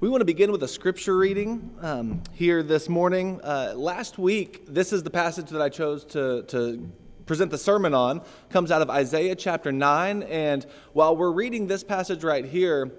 [0.00, 3.40] We want to begin with a scripture reading um, here this morning.
[3.42, 6.90] Uh, last week, this is the passage that I chose to, to
[7.26, 8.20] present the sermon on,
[8.50, 10.24] comes out of Isaiah chapter 9.
[10.24, 12.90] And while we're reading this passage right here,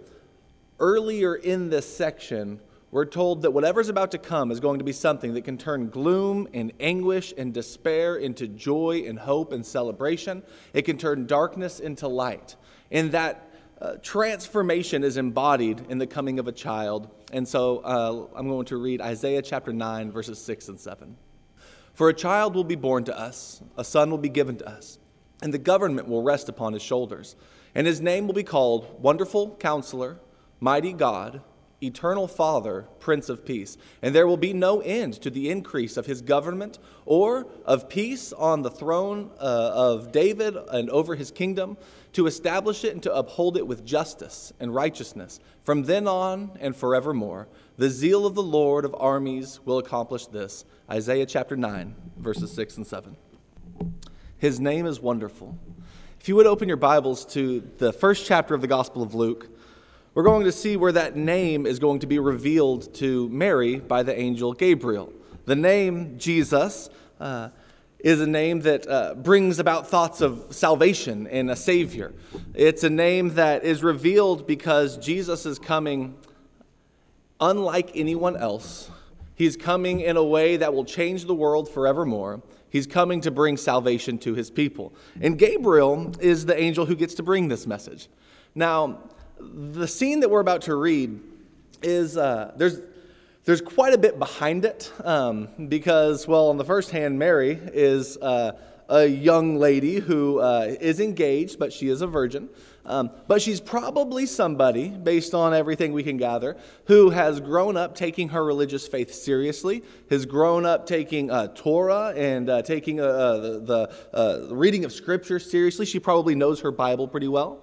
[0.79, 2.62] earlier in this section,
[2.92, 5.89] we're told that whatever's about to come is going to be something that can turn
[5.89, 10.43] gloom and anguish and despair into joy and hope and celebration.
[10.73, 12.55] It can turn darkness into light.
[12.89, 13.44] And that
[13.81, 17.09] uh, transformation is embodied in the coming of a child.
[17.34, 21.17] And so uh, I'm going to read Isaiah chapter 9, verses 6 and 7.
[21.93, 24.99] For a child will be born to us, a son will be given to us,
[25.41, 27.35] and the government will rest upon his shoulders.
[27.73, 30.20] And his name will be called Wonderful Counselor,
[30.59, 31.41] Mighty God
[31.81, 33.77] eternal Father, Prince of Peace.
[34.01, 38.34] And there will be no end to the increase of his government or of peace
[38.34, 41.77] on the throne uh, of David and over his kingdom,
[42.15, 46.73] to establish it and to uphold it with justice and righteousness from then on and
[46.73, 47.49] forevermore.
[47.77, 50.63] The zeal of the Lord of armies will accomplish this.
[50.90, 53.17] Isaiah chapter 9, verses 6 and 7.
[54.37, 55.57] His name is wonderful.
[56.17, 59.49] If you would open your Bibles to the first chapter of the Gospel of Luke,
[60.13, 64.03] we're going to see where that name is going to be revealed to Mary by
[64.03, 65.12] the angel Gabriel.
[65.44, 67.50] The name Jesus uh,
[68.00, 72.14] is a name that uh, brings about thoughts of salvation and a Savior.
[72.54, 76.16] It's a name that is revealed because Jesus is coming
[77.40, 78.90] unlike anyone else.
[79.34, 82.42] He's coming in a way that will change the world forevermore.
[82.70, 84.94] He's coming to bring salvation to his people.
[85.22, 88.08] And Gabriel is the angel who gets to bring this message.
[88.54, 89.00] Now,
[89.40, 91.20] the scene that we're about to read
[91.82, 92.80] is uh, there's
[93.46, 98.18] there's quite a bit behind it um, because, well, on the first hand, Mary is
[98.18, 98.54] uh,
[98.90, 102.50] a young lady who uh, is engaged, but she is a virgin.
[102.88, 107.96] Um, but she's probably somebody, based on everything we can gather, who has grown up
[107.96, 113.06] taking her religious faith seriously, has grown up taking uh, Torah and uh, taking uh,
[113.06, 115.86] uh, the, the reading of Scripture seriously.
[115.86, 117.59] She probably knows her Bible pretty well.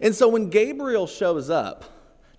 [0.00, 1.84] And so when Gabriel shows up,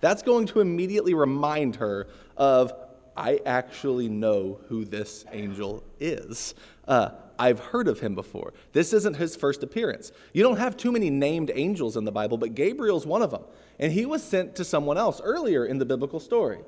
[0.01, 2.73] that's going to immediately remind her of,
[3.17, 6.53] I actually know who this angel is.
[6.87, 8.53] Uh, I've heard of him before.
[8.73, 10.11] This isn't his first appearance.
[10.33, 13.43] You don't have too many named angels in the Bible, but Gabriel's one of them.
[13.79, 16.59] And he was sent to someone else earlier in the biblical story.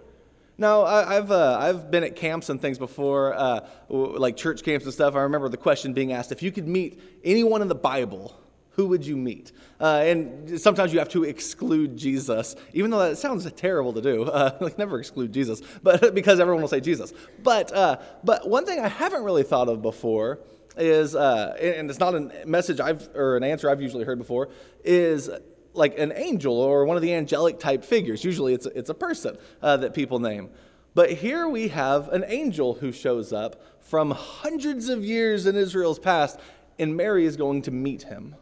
[0.58, 4.86] Now, I, have uh, I've been at camps and things before, uh, like church camps
[4.86, 5.16] and stuff.
[5.16, 8.38] I remember the question being asked if you could meet anyone in the Bible,
[8.80, 9.52] who would you meet?
[9.82, 14.24] Uh, and sometimes you have to exclude Jesus, even though that sounds terrible to do.
[14.24, 17.12] Uh, like never exclude Jesus, but because everyone will say Jesus.
[17.44, 20.40] But uh, but one thing I haven't really thought of before
[20.78, 24.48] is, uh, and it's not a message I've or an answer I've usually heard before,
[24.86, 25.30] is
[25.74, 28.24] like an angel or one of the angelic type figures.
[28.24, 30.52] Usually it's it's a person uh, that people name.
[30.96, 36.00] But here we have an angel who shows up from hundreds of years in Israel's
[36.00, 36.40] past,
[36.80, 38.36] and Mary is going to meet him.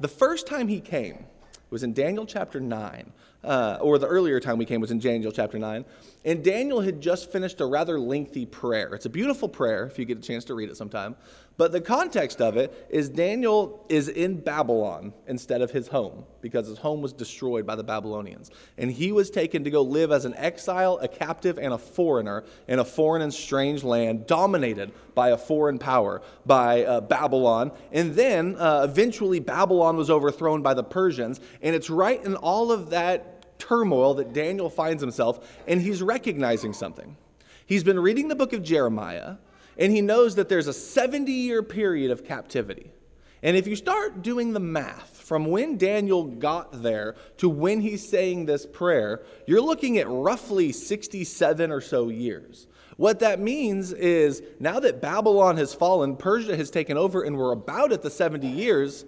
[0.00, 1.24] The first time he came
[1.70, 3.12] was in Daniel chapter 9,
[3.44, 5.84] uh, or the earlier time we came was in Daniel chapter 9.
[6.24, 8.94] And Daniel had just finished a rather lengthy prayer.
[8.94, 11.16] It's a beautiful prayer if you get a chance to read it sometime.
[11.56, 16.66] But the context of it is Daniel is in Babylon instead of his home because
[16.66, 18.50] his home was destroyed by the Babylonians.
[18.78, 22.44] And he was taken to go live as an exile, a captive, and a foreigner
[22.68, 27.72] in a foreign and strange land dominated by a foreign power, by uh, Babylon.
[27.92, 31.38] And then uh, eventually Babylon was overthrown by the Persians.
[31.60, 33.31] And it's right in all of that
[33.62, 37.16] turmoil that Daniel finds himself, and he's recognizing something.
[37.64, 39.36] He's been reading the book of Jeremiah
[39.76, 42.92] and he knows that there's a 70 year period of captivity.
[43.42, 48.08] And if you start doing the math from when Daniel got there to when he's
[48.08, 52.68] saying this prayer, you're looking at roughly 67 or so years.
[52.96, 57.52] What that means is now that Babylon has fallen, Persia has taken over, and we're
[57.52, 59.04] about at the 70 years,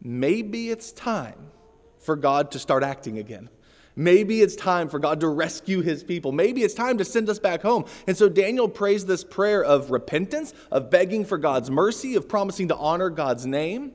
[0.00, 1.50] maybe it's time
[1.98, 3.48] for God to start acting again.
[3.96, 6.32] Maybe it's time for God to rescue his people.
[6.32, 7.84] Maybe it's time to send us back home.
[8.06, 12.68] And so Daniel prays this prayer of repentance, of begging for God's mercy, of promising
[12.68, 13.92] to honor God's name.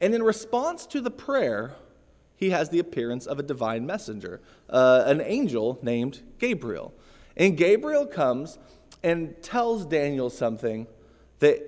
[0.00, 1.74] And in response to the prayer,
[2.36, 4.40] he has the appearance of a divine messenger,
[4.70, 6.94] uh, an angel named Gabriel.
[7.36, 8.58] And Gabriel comes
[9.02, 10.86] and tells Daniel something
[11.40, 11.60] that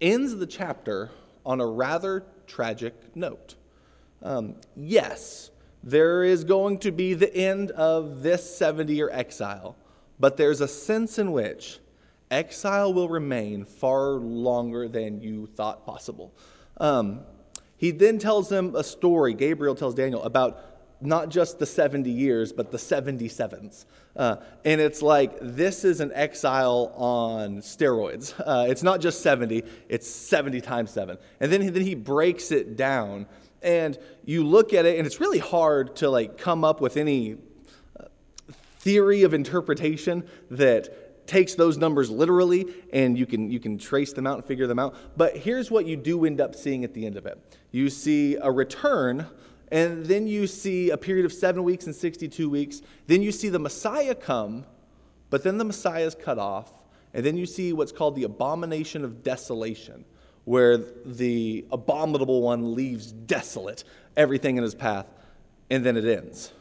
[0.00, 1.10] ends the chapter
[1.46, 3.54] on a rather tragic note.
[4.22, 5.50] Um, yes,
[5.84, 9.76] there is going to be the end of this 70 year exile,
[10.18, 11.78] but there's a sense in which
[12.30, 16.34] exile will remain far longer than you thought possible.
[16.78, 17.20] Um,
[17.76, 22.50] he then tells them a story, Gabriel tells Daniel, about not just the 70 years,
[22.50, 23.84] but the 77s.
[24.16, 28.32] Uh, and it's like, this is an exile on steroids.
[28.44, 31.18] Uh, it's not just 70, it's 70 times 7.
[31.40, 33.26] And then, then he breaks it down.
[33.64, 37.38] And you look at it, and it's really hard to like come up with any
[37.98, 38.04] uh,
[38.78, 44.26] theory of interpretation that takes those numbers literally and you can you can trace them
[44.26, 47.06] out and figure them out but here's what you do end up seeing at the
[47.06, 47.38] end of it
[47.70, 49.26] you see a return
[49.74, 52.80] and then you see a period of seven weeks and 62 weeks.
[53.08, 54.66] Then you see the Messiah come,
[55.30, 56.70] but then the Messiah is cut off.
[57.12, 60.04] And then you see what's called the abomination of desolation,
[60.44, 63.84] where the abominable one leaves desolate
[64.16, 65.10] everything in his path,
[65.70, 66.52] and then it ends.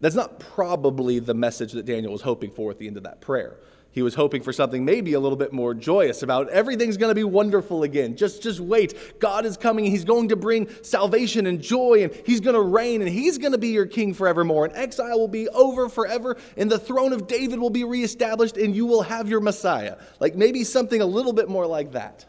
[0.00, 3.20] That's not probably the message that Daniel was hoping for at the end of that
[3.20, 3.56] prayer.
[3.96, 7.14] He was hoping for something maybe a little bit more joyous about everything's going to
[7.14, 8.14] be wonderful again.
[8.14, 9.18] Just, just wait.
[9.20, 9.86] God is coming.
[9.86, 13.52] He's going to bring salvation and joy, and He's going to reign, and He's going
[13.52, 14.66] to be your king forevermore.
[14.66, 18.76] And exile will be over forever, and the throne of David will be reestablished, and
[18.76, 19.96] you will have your Messiah.
[20.20, 22.26] Like maybe something a little bit more like that.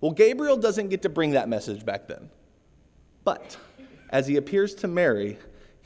[0.00, 2.30] Well, Gabriel doesn't get to bring that message back then.
[3.24, 3.56] But
[4.10, 5.36] as he appears to Mary,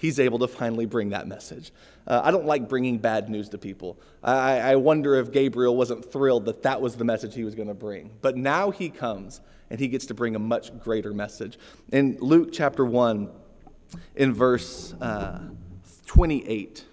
[0.07, 1.73] he's able to finally bring that message.
[2.07, 3.99] Uh, I don't like bringing bad news to people.
[4.23, 7.67] I, I wonder if Gabriel wasn't thrilled that that was the message he was going
[7.67, 8.13] to bring.
[8.23, 11.59] But now he comes and he gets to bring a much greater message.
[11.91, 13.29] In Luke chapter 1,
[14.15, 15.41] in verse uh,
[16.07, 16.85] 28,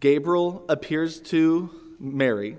[0.00, 2.58] Gabriel appears to Mary.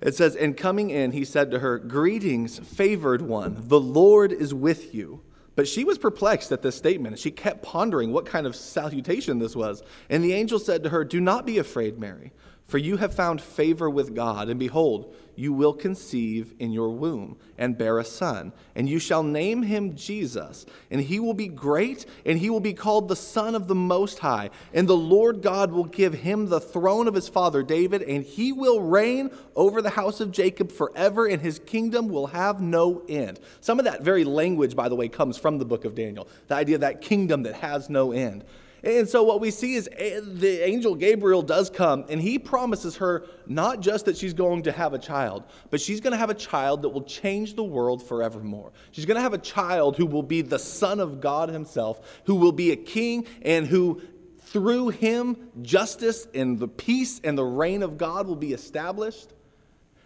[0.00, 4.54] It says, And coming in, he said to her, Greetings, favored one, the Lord is
[4.54, 5.22] with you.
[5.58, 7.14] But she was perplexed at this statement.
[7.14, 9.82] and She kept pondering what kind of salutation this was.
[10.08, 12.30] And the angel said to her, Do not be afraid, Mary,
[12.68, 14.50] for you have found favor with God.
[14.50, 19.22] And behold, you will conceive in your womb and bear a son, and you shall
[19.22, 20.66] name him Jesus.
[20.90, 24.18] And he will be great, and he will be called the Son of the Most
[24.18, 24.50] High.
[24.74, 28.52] And the Lord God will give him the throne of his father David, and he
[28.52, 33.40] will reign over the house of Jacob forever, and his kingdom will have no end.
[33.60, 36.54] Some of that very language, by the way, comes from the book of Daniel the
[36.56, 38.44] idea of that kingdom that has no end.
[38.82, 42.96] And so what we see is eh, the angel Gabriel does come and he promises
[42.96, 46.30] her not just that she's going to have a child, but she's going to have
[46.30, 48.72] a child that will change the world forevermore.
[48.92, 52.36] She's going to have a child who will be the son of God himself, who
[52.36, 54.00] will be a king and who
[54.40, 59.32] through him justice and the peace and the reign of God will be established.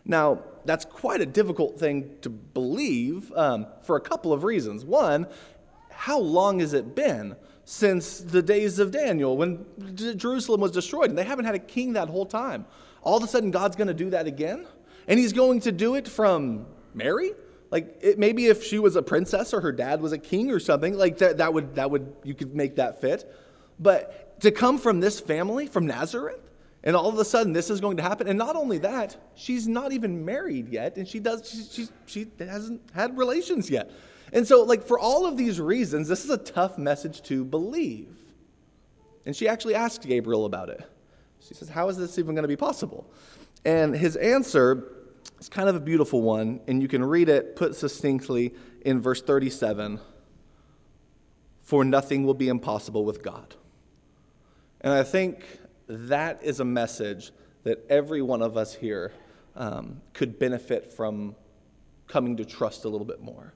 [0.05, 4.85] Now, that's quite a difficult thing to believe um, for a couple of reasons.
[4.85, 5.27] One,
[5.91, 7.37] how long has it been?
[7.65, 9.65] Since the days of Daniel when
[10.17, 12.67] Jerusalem was destroyed, and they haven't had a king that whole time.
[13.03, 14.67] All of a sudden, God's going to do that again,
[15.07, 17.33] and He's going to do it from Mary.
[17.71, 20.61] Like it, maybe if she was a princess or her dad was a king or
[20.61, 23.33] something, like that, that would that would you could make that fit.
[23.79, 26.51] But to come from this family, from Nazareth,
[26.85, 29.67] and all of a sudden this is going to happen, and not only that, she's
[29.67, 33.91] not even married yet, and she does she, she, she hasn't had relations yet.
[34.33, 38.17] And so, like, for all of these reasons, this is a tough message to believe.
[39.27, 40.83] And she actually asked Gabriel about it.
[41.41, 43.07] She says, How is this even going to be possible?
[43.65, 44.85] And his answer
[45.39, 49.21] is kind of a beautiful one, and you can read it put succinctly in verse
[49.21, 50.01] 37
[51.63, 53.55] For nothing will be impossible with God.
[54.81, 55.45] And I think
[55.87, 57.33] that is a message
[57.65, 59.13] that every one of us here
[59.55, 61.37] um, could benefit from
[62.09, 63.53] coming to trust a little bit more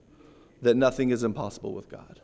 [0.66, 2.20] that nothing is impossible with God.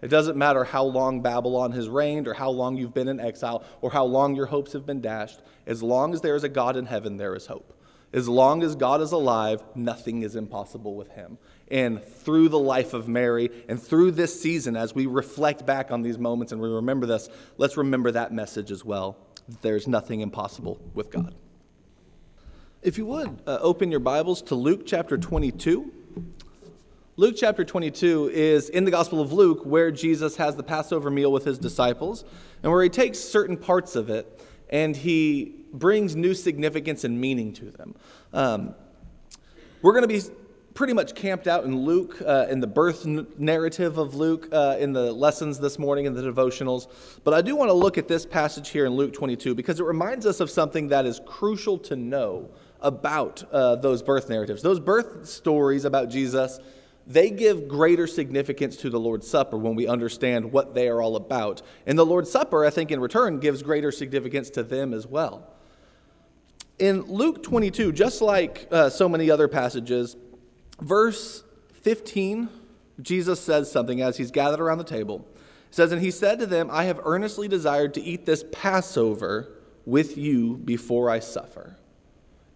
[0.00, 3.64] It doesn't matter how long Babylon has reigned or how long you've been in exile
[3.80, 5.40] or how long your hopes have been dashed.
[5.66, 7.74] As long as there is a God in heaven, there is hope.
[8.12, 11.36] As long as God is alive, nothing is impossible with him.
[11.70, 16.02] And through the life of Mary and through this season, as we reflect back on
[16.02, 19.16] these moments and we remember this, let's remember that message as well.
[19.48, 21.34] that There's nothing impossible with God.
[22.82, 25.92] If you would, uh, open your Bibles to Luke chapter 22.
[27.18, 31.32] Luke chapter 22 is in the Gospel of Luke where Jesus has the Passover meal
[31.32, 32.24] with his disciples
[32.62, 37.52] and where he takes certain parts of it and he brings new significance and meaning
[37.54, 37.96] to them.
[38.32, 38.76] Um,
[39.82, 40.20] we're going to be
[40.74, 44.76] pretty much camped out in Luke, uh, in the birth n- narrative of Luke, uh,
[44.78, 46.86] in the lessons this morning, in the devotionals.
[47.24, 49.84] But I do want to look at this passage here in Luke 22 because it
[49.84, 52.48] reminds us of something that is crucial to know
[52.80, 54.62] about uh, those birth narratives.
[54.62, 56.60] Those birth stories about Jesus
[57.08, 61.16] they give greater significance to the Lord's Supper when we understand what they are all
[61.16, 61.62] about.
[61.86, 65.50] And the Lord's Supper, I think, in return, gives greater significance to them as well.
[66.78, 70.16] In Luke 22, just like uh, so many other passages,
[70.82, 71.44] verse
[71.80, 72.50] 15,
[73.00, 75.26] Jesus says something as he's gathered around the table.
[75.70, 79.48] Says, And he said to them, I have earnestly desired to eat this Passover
[79.86, 81.78] with you before I suffer.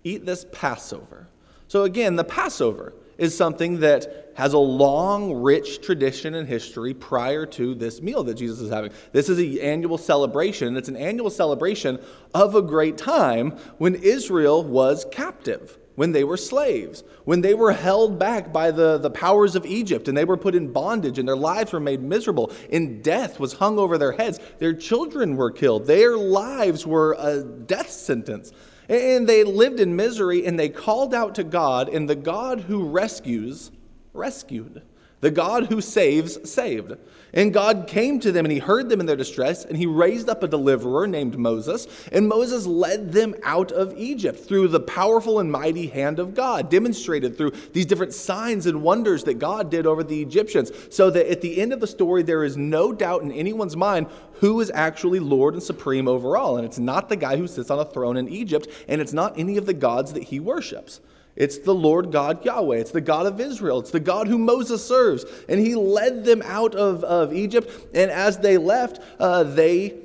[0.05, 1.29] Eat this Passover.
[1.69, 7.47] So again, the Passover is something that has a long, rich tradition and history prior
[7.47, 8.93] to this meal that Jesus is having.
[9.13, 10.77] This is an annual celebration.
[10.77, 11.99] It's an annual celebration
[12.35, 17.73] of a great time when Israel was captive, when they were slaves, when they were
[17.73, 21.29] held back by the, the powers of Egypt and they were put in bondage and
[21.29, 24.41] their lives were made miserable, and death was hung over their heads.
[24.59, 28.53] Their children were killed, their lives were a death sentence.
[28.89, 32.89] And they lived in misery and they called out to God, and the God who
[32.89, 33.71] rescues,
[34.13, 34.83] rescued.
[35.23, 36.97] The God who saves, saved.
[37.33, 40.29] And God came to them and he heard them in their distress, and he raised
[40.29, 41.87] up a deliverer named Moses.
[42.11, 46.69] And Moses led them out of Egypt through the powerful and mighty hand of God,
[46.69, 50.73] demonstrated through these different signs and wonders that God did over the Egyptians.
[50.91, 54.09] So that at the end of the story, there is no doubt in anyone's mind
[54.41, 56.57] who is actually Lord and supreme over all.
[56.57, 59.39] And it's not the guy who sits on a throne in Egypt, and it's not
[59.39, 61.01] any of the gods that he worships.
[61.35, 62.77] It's the Lord God Yahweh.
[62.77, 63.81] It's the God of Israel.
[63.81, 65.25] It's the God who Moses serves.
[65.49, 67.71] And he led them out of, of Egypt.
[67.95, 69.99] And as they left, uh, they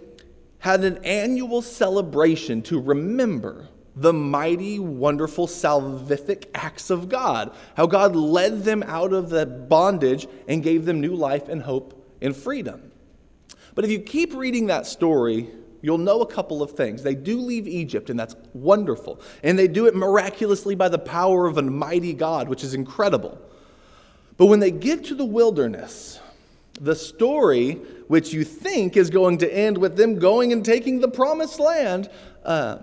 [0.59, 7.53] had an annual celebration to remember the mighty, wonderful, salvific acts of God.
[7.75, 12.15] How God led them out of the bondage and gave them new life and hope
[12.21, 12.91] and freedom.
[13.75, 15.49] But if you keep reading that story,
[15.81, 17.03] you'll know a couple of things.
[17.03, 19.21] They do leave Egypt, and that's wonderful.
[19.43, 23.37] And they do it miraculously by the power of a mighty God, which is incredible.
[24.37, 26.19] But when they get to the wilderness,
[26.79, 27.73] the story,
[28.07, 32.09] which you think is going to end with them going and taking the promised land,
[32.43, 32.77] uh,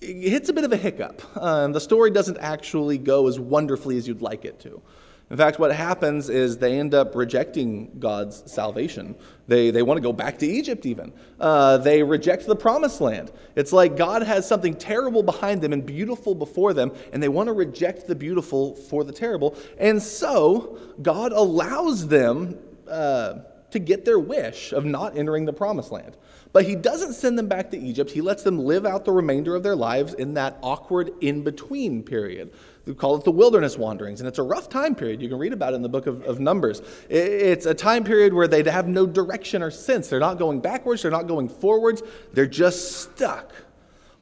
[0.00, 1.22] hits a bit of a hiccup.
[1.36, 4.82] Uh, the story doesn't actually go as wonderfully as you'd like it to.
[5.30, 9.14] In fact, what happens is they end up rejecting God's salvation.
[9.46, 11.12] They, they want to go back to Egypt, even.
[11.38, 13.30] Uh, they reject the promised land.
[13.54, 17.46] It's like God has something terrible behind them and beautiful before them, and they want
[17.46, 19.56] to reject the beautiful for the terrible.
[19.78, 22.58] And so, God allows them
[22.88, 23.34] uh,
[23.70, 26.16] to get their wish of not entering the promised land.
[26.52, 28.10] But He doesn't send them back to Egypt.
[28.10, 32.02] He lets them live out the remainder of their lives in that awkward in between
[32.02, 32.52] period.
[32.86, 35.20] We call it the wilderness wanderings, and it's a rough time period.
[35.20, 36.82] You can read about it in the book of, of Numbers.
[37.08, 40.08] It's a time period where they have no direction or sense.
[40.08, 43.52] They're not going backwards, they're not going forwards, they're just stuck.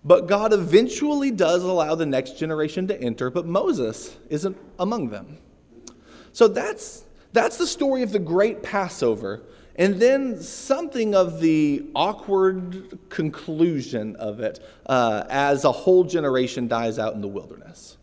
[0.04, 5.38] But God eventually does allow the next generation to enter, but Moses isn't among them.
[6.32, 9.42] So that's, that's the story of the great Passover.
[9.76, 16.98] And then something of the awkward conclusion of it uh, as a whole generation dies
[16.98, 17.97] out in the wilderness.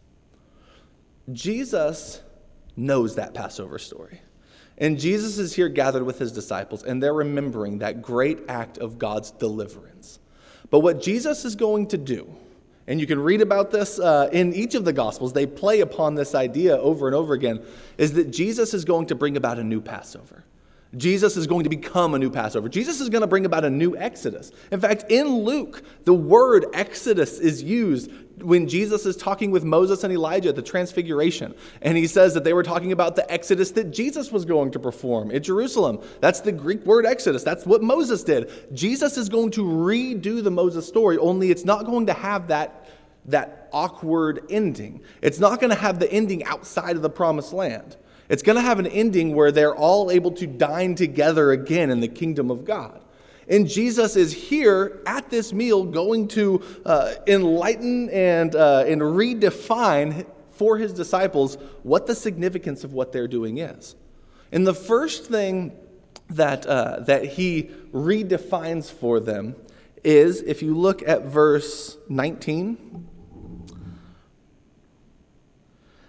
[1.31, 2.21] Jesus
[2.75, 4.21] knows that Passover story.
[4.77, 8.99] And Jesus is here gathered with his disciples, and they're remembering that great act of
[8.99, 10.19] God's deliverance.
[10.69, 12.35] But what Jesus is going to do,
[12.87, 16.15] and you can read about this uh, in each of the Gospels, they play upon
[16.15, 17.63] this idea over and over again,
[17.97, 20.43] is that Jesus is going to bring about a new Passover.
[20.97, 22.69] Jesus is going to become a new Passover.
[22.69, 24.51] Jesus is going to bring about a new Exodus.
[24.71, 28.11] In fact, in Luke, the word Exodus is used
[28.41, 31.55] when Jesus is talking with Moses and Elijah at the Transfiguration.
[31.81, 34.79] And he says that they were talking about the Exodus that Jesus was going to
[34.79, 35.99] perform in Jerusalem.
[36.21, 37.43] That's the Greek word Exodus.
[37.43, 38.51] That's what Moses did.
[38.73, 42.89] Jesus is going to redo the Moses story, only it's not going to have that,
[43.25, 45.01] that awkward ending.
[45.21, 47.95] It's not going to have the ending outside of the promised land.
[48.27, 51.99] It's going to have an ending where they're all able to dine together again in
[51.99, 53.01] the kingdom of God.
[53.47, 60.25] And Jesus is here at this meal going to uh, enlighten and, uh, and redefine
[60.51, 63.95] for his disciples what the significance of what they're doing is.
[64.51, 65.73] And the first thing
[66.29, 69.55] that, uh, that he redefines for them
[70.03, 73.07] is if you look at verse 19,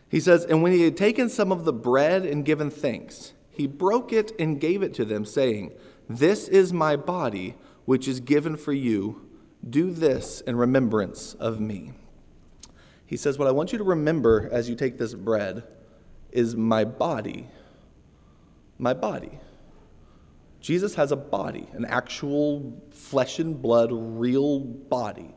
[0.09, 3.67] he says, And when he had taken some of the bread and given thanks, he
[3.67, 5.73] broke it and gave it to them, saying,
[6.09, 9.29] This is my body, which is given for you.
[9.69, 11.93] Do this in remembrance of me.
[13.05, 15.65] He says, What I want you to remember as you take this bread
[16.31, 17.49] is my body.
[18.79, 19.39] My body.
[20.61, 25.35] Jesus has a body, an actual flesh and blood, real body.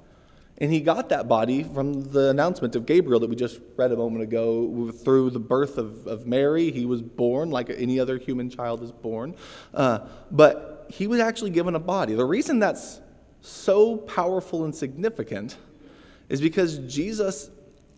[0.62, 3.96] And he got that body from the announcement of Gabriel that we just read a
[3.96, 4.92] moment ago.
[4.92, 8.92] Through the birth of, of Mary, he was born like any other human child is
[8.92, 9.36] born.
[9.74, 10.00] Uh,
[10.32, 12.14] but he was actually given a body.
[12.14, 13.00] The reason that's
[13.42, 15.56] so powerful and significant
[16.28, 17.50] is because Jesus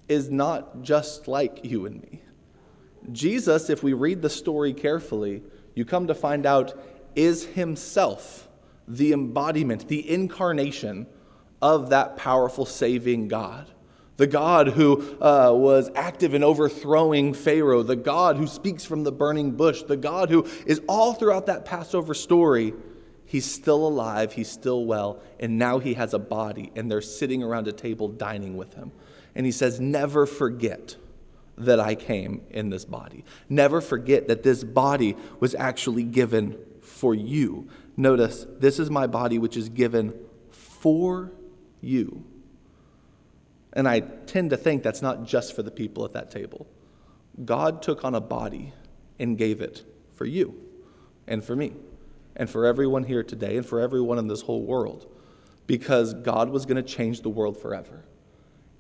[0.07, 2.21] is not just like you and me.
[3.11, 5.41] Jesus, if we read the story carefully,
[5.73, 6.79] you come to find out,
[7.15, 8.47] is himself
[8.87, 11.07] the embodiment, the incarnation
[11.61, 13.67] of that powerful saving God.
[14.17, 19.11] The God who uh, was active in overthrowing Pharaoh, the God who speaks from the
[19.11, 22.73] burning bush, the God who is all throughout that Passover story.
[23.25, 27.41] He's still alive, he's still well, and now he has a body, and they're sitting
[27.41, 28.91] around a table dining with him.
[29.33, 30.97] And he says, Never forget
[31.57, 33.23] that I came in this body.
[33.49, 37.69] Never forget that this body was actually given for you.
[37.97, 40.13] Notice, this is my body which is given
[40.49, 41.31] for
[41.81, 42.23] you.
[43.73, 46.67] And I tend to think that's not just for the people at that table.
[47.43, 48.73] God took on a body
[49.19, 49.83] and gave it
[50.15, 50.55] for you
[51.27, 51.73] and for me
[52.35, 55.07] and for everyone here today and for everyone in this whole world
[55.67, 58.03] because God was going to change the world forever.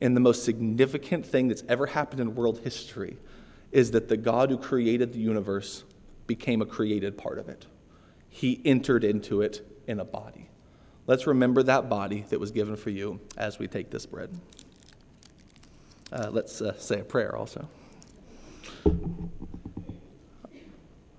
[0.01, 3.17] And the most significant thing that's ever happened in world history
[3.71, 5.83] is that the God who created the universe
[6.27, 7.65] became a created part of it.
[8.29, 10.50] He entered into it in a body.
[11.11, 14.29] Let's remember that body that was given for you as we take this bread.
[16.09, 17.67] Uh, let's uh, say a prayer also.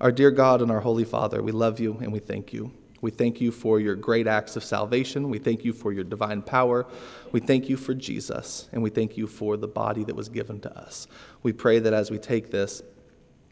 [0.01, 2.73] Our dear God and our Holy Father, we love you and we thank you.
[3.03, 5.29] We thank you for your great acts of salvation.
[5.29, 6.87] We thank you for your divine power.
[7.31, 10.59] We thank you for Jesus, and we thank you for the body that was given
[10.61, 11.07] to us.
[11.43, 12.81] We pray that as we take this,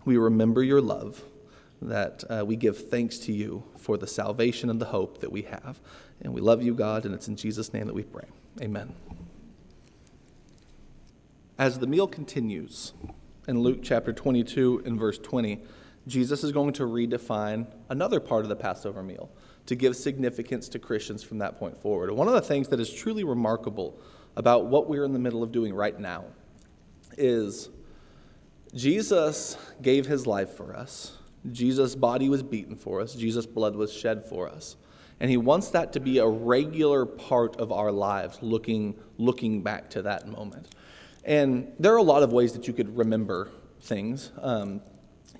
[0.06, 1.22] we remember your love,
[1.82, 5.42] that uh, we give thanks to you for the salvation and the hope that we
[5.42, 5.80] have.
[6.22, 8.24] And we love you, God, and it's in Jesus' name that we pray.
[8.60, 8.94] Amen.
[11.58, 12.92] As the meal continues
[13.46, 15.60] in Luke chapter 22 and verse 20,
[16.06, 19.30] Jesus is going to redefine another part of the Passover meal
[19.66, 22.08] to give significance to Christians from that point forward.
[22.08, 23.98] And one of the things that is truly remarkable
[24.36, 26.24] about what we're in the middle of doing right now
[27.18, 27.68] is
[28.74, 31.16] Jesus gave his life for us.
[31.52, 33.14] Jesus' body was beaten for us.
[33.14, 34.76] Jesus' blood was shed for us.
[35.20, 39.90] And he wants that to be a regular part of our lives, looking, looking back
[39.90, 40.68] to that moment.
[41.24, 43.50] And there are a lot of ways that you could remember
[43.82, 44.32] things.
[44.40, 44.80] Um,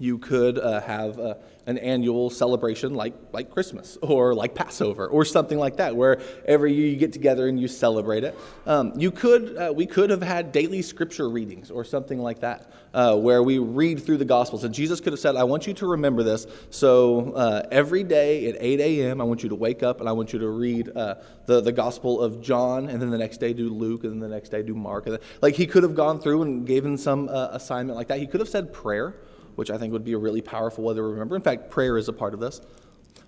[0.01, 1.35] you could uh, have uh,
[1.67, 6.73] an annual celebration like, like Christmas or like Passover or something like that, where every
[6.73, 8.37] year you get together and you celebrate it.
[8.67, 12.73] Um, you could, uh, we could have had daily scripture readings or something like that,
[12.95, 14.65] uh, where we read through the Gospels.
[14.65, 16.47] And Jesus could have said, I want you to remember this.
[16.71, 20.13] So uh, every day at 8 a.m., I want you to wake up and I
[20.13, 23.69] want you to read the, the Gospel of John, and then the next day do
[23.69, 25.09] Luke, and then the next day do Mark.
[25.43, 28.19] Like he could have gone through and given some assignment like that.
[28.19, 29.17] He could have said prayer
[29.61, 31.37] which I think would be a really powerful way to remember.
[31.37, 32.62] In fact, prayer is a part of this.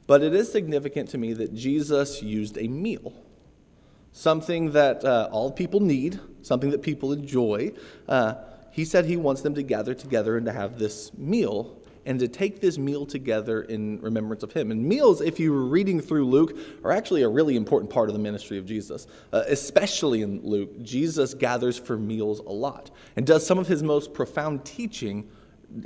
[0.07, 3.13] But it is significant to me that Jesus used a meal,
[4.13, 7.73] something that uh, all people need, something that people enjoy.
[8.09, 8.37] Uh,
[8.71, 12.29] he said he wants them to gather together and to have this meal and to
[12.29, 14.71] take this meal together in remembrance of him.
[14.71, 18.15] And meals, if you were reading through Luke, are actually a really important part of
[18.15, 19.07] the ministry of Jesus.
[19.35, 23.83] Uh, especially in Luke, Jesus gathers for meals a lot and does some of his
[23.83, 25.29] most profound teaching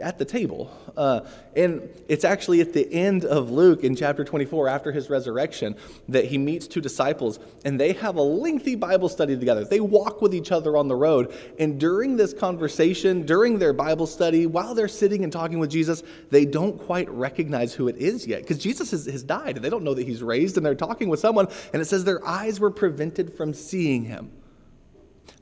[0.02, 0.70] at the table.
[0.96, 1.20] Uh,
[1.54, 5.76] and it's actually at the end of Luke in chapter 24, after his resurrection,
[6.08, 9.64] that he meets two disciples and they have a lengthy Bible study together.
[9.64, 11.34] They walk with each other on the road.
[11.58, 16.02] And during this conversation, during their Bible study, while they're sitting and talking with Jesus,
[16.30, 19.56] they don't quite recognize who it is yet because Jesus has, has died.
[19.56, 21.48] And they don't know that he's raised and they're talking with someone.
[21.72, 24.32] And it says their eyes were prevented from seeing him.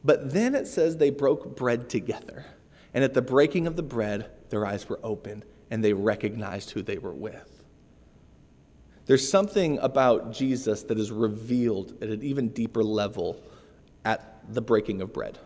[0.04, 2.44] But then it says they broke bread together.
[2.94, 6.82] And at the breaking of the bread, their eyes were opened and they recognized who
[6.82, 7.64] they were with.
[9.06, 13.42] There's something about Jesus that is revealed at an even deeper level
[14.04, 15.38] at the breaking of bread.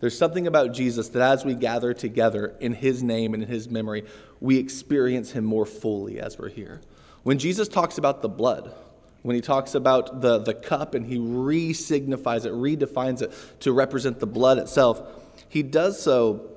[0.00, 3.68] There's something about Jesus that as we gather together in his name and in his
[3.68, 4.04] memory,
[4.40, 6.80] we experience him more fully as we're here.
[7.22, 8.74] When Jesus talks about the blood,
[9.22, 13.72] when he talks about the, the cup and he re signifies it, redefines it to
[13.72, 15.00] represent the blood itself,
[15.48, 16.55] he does so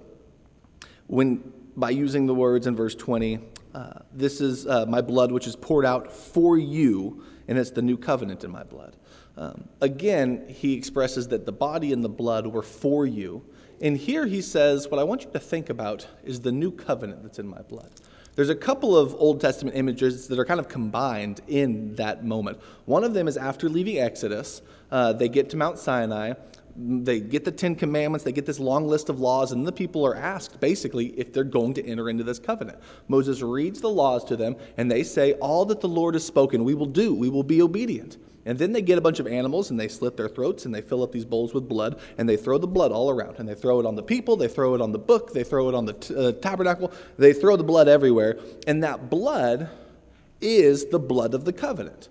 [1.10, 3.39] when, by using the words in verse 20,
[3.74, 7.82] uh, this is uh, my blood which is poured out for you, and it's the
[7.82, 8.95] new covenant in my blood.
[9.36, 13.43] Um, again, he expresses that the body and the blood were for you.
[13.82, 17.24] And here he says, What I want you to think about is the new covenant
[17.24, 17.89] that's in my blood.
[18.36, 22.60] There's a couple of Old Testament images that are kind of combined in that moment.
[22.86, 26.34] One of them is after leaving Exodus, uh, they get to Mount Sinai,
[26.79, 30.05] they get the Ten Commandments, they get this long list of laws, and the people
[30.05, 32.79] are asked basically if they're going to enter into this covenant.
[33.07, 36.63] Moses reads the laws to them, and they say, All that the Lord has spoken,
[36.63, 38.17] we will do, we will be obedient.
[38.45, 40.81] And then they get a bunch of animals and they slit their throats and they
[40.81, 43.35] fill up these bowls with blood and they throw the blood all around.
[43.37, 45.69] And they throw it on the people, they throw it on the book, they throw
[45.69, 48.39] it on the t- uh, tabernacle, they throw the blood everywhere.
[48.65, 49.69] And that blood
[50.41, 52.09] is the blood of the covenant.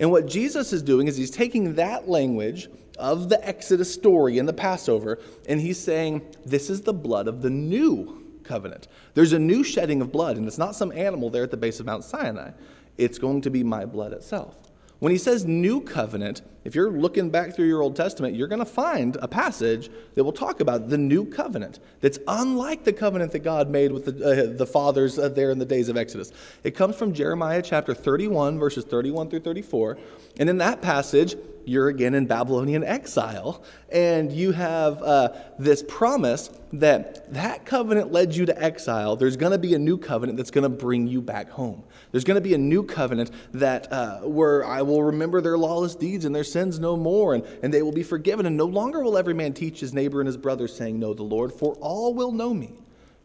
[0.00, 4.48] And what Jesus is doing is he's taking that language of the Exodus story and
[4.48, 8.88] the Passover, and he's saying, This is the blood of the new covenant.
[9.14, 11.80] There's a new shedding of blood, and it's not some animal there at the base
[11.80, 12.50] of Mount Sinai.
[12.96, 14.56] It's going to be my blood itself.
[14.98, 18.60] When he says new covenant, if you're looking back through your Old Testament, you're going
[18.60, 23.32] to find a passage that will talk about the new covenant that's unlike the covenant
[23.32, 26.30] that God made with the, uh, the fathers uh, there in the days of Exodus.
[26.62, 29.98] It comes from Jeremiah chapter 31, verses 31 through 34.
[30.38, 36.50] And in that passage, you're again in Babylonian exile, and you have uh, this promise
[36.72, 39.16] that that covenant led you to exile.
[39.16, 41.82] There's going to be a new covenant that's going to bring you back home.
[42.12, 45.94] There's going to be a new covenant that uh, where I will remember their lawless
[45.94, 48.46] deeds and their sins no more, and, and they will be forgiven.
[48.46, 51.22] And no longer will every man teach his neighbor and his brother, saying, Know the
[51.22, 52.72] Lord, for all will know me,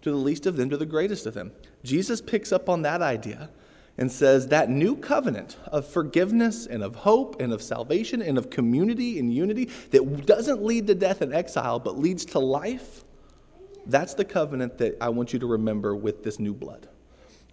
[0.01, 1.51] to the least of them to the greatest of them.
[1.83, 3.49] Jesus picks up on that idea
[3.97, 8.49] and says that new covenant of forgiveness and of hope and of salvation and of
[8.49, 13.03] community and unity that doesn't lead to death and exile but leads to life,
[13.85, 16.89] that's the covenant that I want you to remember with this new blood.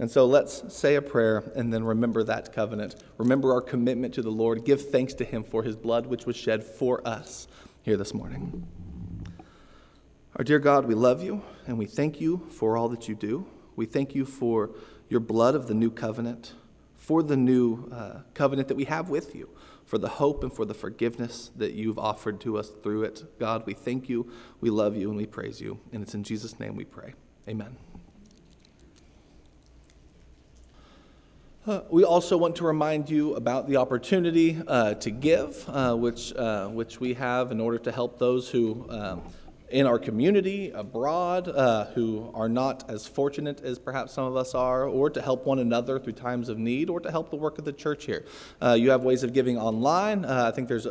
[0.03, 2.97] And so let's say a prayer and then remember that covenant.
[3.19, 4.65] Remember our commitment to the Lord.
[4.65, 7.47] Give thanks to Him for His blood, which was shed for us
[7.83, 8.67] here this morning.
[10.35, 13.47] Our dear God, we love you and we thank you for all that you do.
[13.77, 14.71] We thank you for
[15.09, 16.55] your blood of the new covenant,
[16.97, 19.51] for the new uh, covenant that we have with you,
[19.85, 23.39] for the hope and for the forgiveness that you've offered to us through it.
[23.39, 24.29] God, we thank you,
[24.61, 25.79] we love you, and we praise you.
[25.93, 27.15] And it's in Jesus' name we pray.
[27.49, 27.77] Amen.
[31.65, 36.35] Uh, we also want to remind you about the opportunity uh, to give, uh, which,
[36.35, 39.23] uh, which we have in order to help those who um,
[39.71, 44.57] in our community, abroad, uh, who are not as fortunate as perhaps some of us
[44.57, 47.59] are, or to help one another through times of need, or to help the work
[47.59, 48.25] of the church here.
[48.61, 50.25] Uh, you have ways of giving online.
[50.25, 50.87] I think there's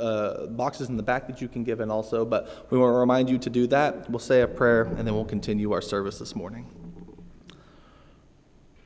[0.52, 3.30] boxes in the back that you can give in also, but we want to remind
[3.30, 4.10] you to do that.
[4.10, 6.81] We'll say a prayer, and then we'll continue our service this morning.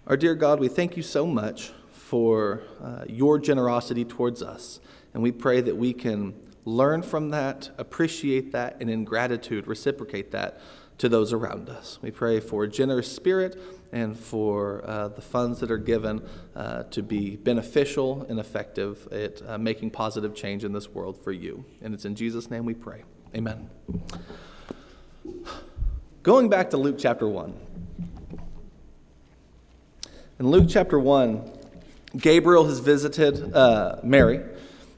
[0.07, 4.79] Our dear God, we thank you so much for uh, your generosity towards us,
[5.15, 10.29] and we pray that we can learn from that, appreciate that, and in gratitude, reciprocate
[10.29, 10.61] that
[10.99, 11.97] to those around us.
[12.03, 13.59] We pray for a generous spirit
[13.91, 16.21] and for uh, the funds that are given
[16.55, 21.31] uh, to be beneficial and effective at uh, making positive change in this world for
[21.31, 21.65] you.
[21.81, 23.05] And it's in Jesus' name we pray.
[23.35, 23.71] Amen.
[26.21, 27.64] Going back to Luke chapter 1.
[30.37, 31.49] In Luke chapter 1,
[32.17, 34.41] Gabriel has visited uh, Mary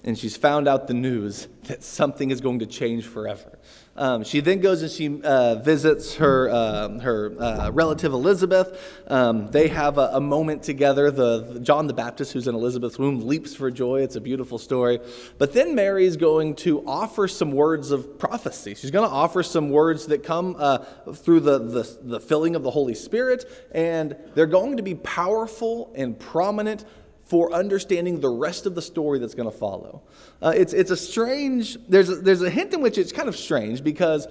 [0.03, 3.59] and she's found out the news that something is going to change forever.
[3.97, 8.79] Um, she then goes and she uh, visits her, uh, her uh, relative Elizabeth.
[9.07, 11.09] Um, they have a, a, moment together.
[11.09, 14.01] The, the, John the Baptist, who's in Elizabeth's womb, leaps for joy.
[14.01, 14.99] It's a beautiful story.
[15.39, 18.75] But then Mary is going to offer some words of prophecy.
[18.75, 20.79] She's going to offer some words that come uh,
[21.13, 25.91] through the, the, the filling of the Holy Spirit, and they're going to be powerful
[25.95, 26.85] and prominent
[27.27, 30.01] for understanding the rest of the story that's going to follow.
[30.41, 33.35] Uh, it's, it's a strange, there's a, there's a hint in which it's kind of
[33.35, 34.27] strange because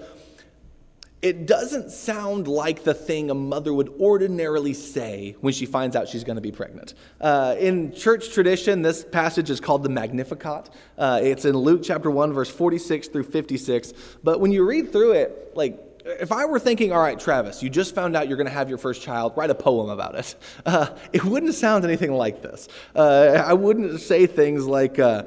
[1.22, 6.08] it doesn't sound like the thing a mother would ordinarily say when she finds out
[6.08, 6.94] she's going to be pregnant.
[7.20, 10.70] Uh, in church tradition, this passage is called the Magnificat.
[10.96, 13.92] Uh, it's in Luke chapter 1, verse 46 through 56.
[14.22, 17.68] But when you read through it, like, if I were thinking, all right, Travis, you
[17.68, 20.34] just found out you're going to have your first child, write a poem about it.
[20.66, 22.68] Uh, it wouldn't sound anything like this.
[22.94, 25.24] Uh, I wouldn't say things like, uh,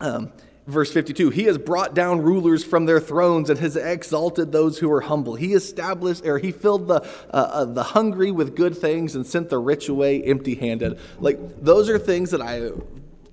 [0.00, 0.32] um,
[0.66, 4.90] verse 52 He has brought down rulers from their thrones and has exalted those who
[4.92, 5.34] are humble.
[5.34, 9.50] He established, or he filled the, uh, uh, the hungry with good things and sent
[9.50, 10.98] the rich away empty handed.
[11.18, 12.70] Like, those are things that I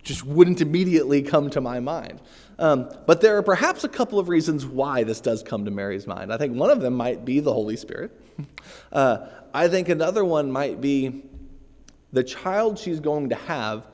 [0.02, 2.20] just wouldn't immediately come to my mind.
[2.60, 6.06] Um, but there are perhaps a couple of reasons why this does come to Mary's
[6.06, 6.32] mind.
[6.32, 8.12] I think one of them might be the Holy Spirit.
[8.92, 11.24] Uh, I think another one might be
[12.12, 13.86] the child she's going to have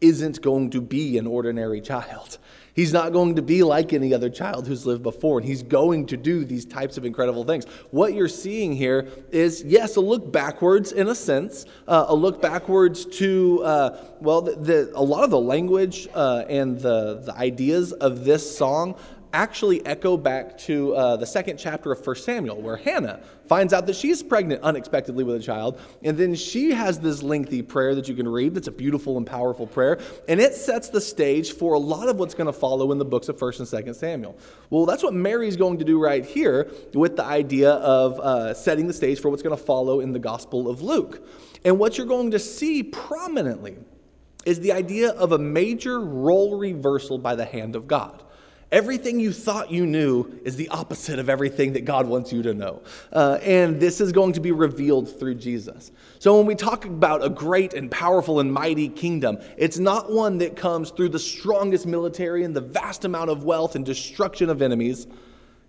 [0.00, 2.38] isn't going to be an ordinary child.
[2.74, 6.06] He's not going to be like any other child who's lived before, and he's going
[6.06, 7.66] to do these types of incredible things.
[7.90, 12.40] What you're seeing here is, yes, a look backwards in a sense, uh, a look
[12.40, 17.34] backwards to, uh, well, the, the, a lot of the language uh, and the, the
[17.36, 18.94] ideas of this song
[19.32, 23.86] actually echo back to uh, the second chapter of 1 Samuel, where Hannah finds out
[23.86, 25.80] that she's pregnant unexpectedly with a child.
[26.02, 29.26] And then she has this lengthy prayer that you can read that's a beautiful and
[29.26, 30.00] powerful prayer.
[30.28, 33.04] And it sets the stage for a lot of what's going to follow in the
[33.04, 34.38] books of 1st and 2nd Samuel.
[34.70, 38.86] Well, that's what Mary's going to do right here with the idea of uh, setting
[38.86, 41.26] the stage for what's going to follow in the Gospel of Luke.
[41.64, 43.76] And what you're going to see prominently
[44.44, 48.22] is the idea of a major role reversal by the hand of God.
[48.72, 52.54] Everything you thought you knew is the opposite of everything that God wants you to
[52.54, 52.80] know.
[53.12, 55.92] Uh, and this is going to be revealed through Jesus.
[56.18, 60.38] So when we talk about a great and powerful and mighty kingdom, it's not one
[60.38, 64.62] that comes through the strongest military and the vast amount of wealth and destruction of
[64.62, 65.06] enemies.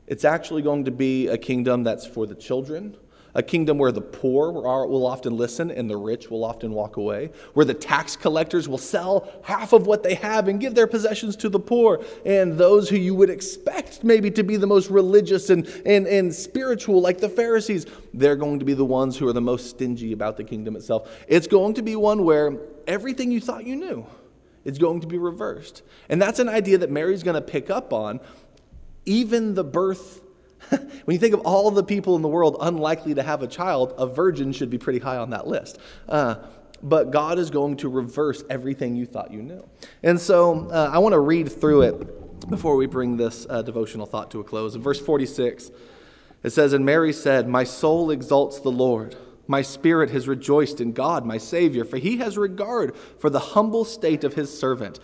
[0.08, 2.96] It's actually going to be a kingdom that's for the children
[3.36, 7.32] a kingdom where the poor will often listen and the rich will often walk away,
[7.54, 11.36] where the tax collectors will sell half of what they have and give their possessions
[11.36, 15.50] to the poor, and those who you would expect maybe to be the most religious
[15.50, 19.34] and, and, and spiritual, like the Pharisees, they're going to be the ones who are
[19.34, 21.10] the most stingy about the kingdom itself.
[21.28, 24.06] It's going to be one where everything you thought you knew
[24.66, 25.82] is going to be reversed.
[26.10, 28.20] And that's an idea that Mary's going to pick up on.
[29.06, 30.23] Even the birth
[31.06, 33.94] when you think of all the people in the world unlikely to have a child,
[33.98, 35.80] a virgin should be pretty high on that list.
[36.08, 36.36] Uh,
[36.82, 39.66] but God is going to reverse everything you thought you knew.
[40.04, 44.06] And so uh, I want to read through it before we bring this uh, devotional
[44.06, 44.76] thought to a close.
[44.76, 45.72] In verse 46,
[46.44, 49.16] it says, And Mary said, My soul exalts the Lord.
[49.48, 53.86] My spirit has rejoiced in God, my Savior, for he has regard for the humble
[53.86, 55.00] state of his servant.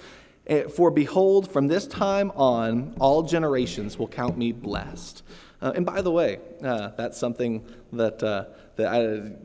[0.48, 5.24] Eh, for behold, from this time on, all generations will count me blessed.
[5.62, 8.46] Uh, and by the way, uh, that's something that, uh,
[8.76, 9.02] that I,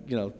[0.06, 0.32] you know,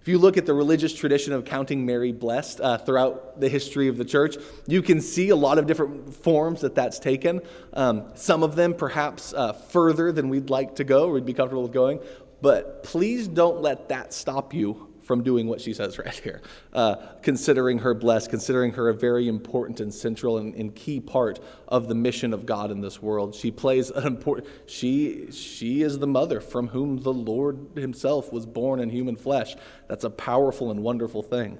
[0.00, 3.88] if you look at the religious tradition of counting Mary blessed uh, throughout the history
[3.88, 4.36] of the church,
[4.66, 7.40] you can see a lot of different forms that that's taken.
[7.72, 11.62] Um, some of them perhaps uh, further than we'd like to go, we'd be comfortable
[11.62, 12.00] with going.
[12.42, 16.96] But please don't let that stop you from doing what she says right here, uh,
[17.22, 21.38] considering her blessed, considering her a very important and central and, and, key part
[21.68, 23.34] of the mission of God in this world.
[23.34, 24.48] She plays an important.
[24.66, 29.54] She she is the mother from whom the Lord Himself was born in human flesh.
[29.88, 31.58] That's a powerful and wonderful thing.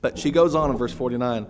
[0.00, 1.46] But she goes on in verse forty nine.